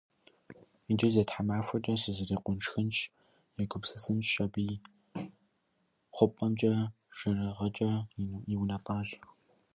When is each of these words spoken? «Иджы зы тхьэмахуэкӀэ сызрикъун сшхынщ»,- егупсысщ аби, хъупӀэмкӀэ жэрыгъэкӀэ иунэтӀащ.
«Иджы 0.91 1.09
зы 1.13 1.23
тхьэмахуэкӀэ 1.27 1.93
сызрикъун 2.01 2.57
сшхынщ»,- 2.63 2.97
егупсысщ 3.61 4.33
аби, 4.45 4.67
хъупӀэмкӀэ 6.15 6.71
жэрыгъэкӀэ 7.17 7.91
иунэтӀащ. 8.53 9.09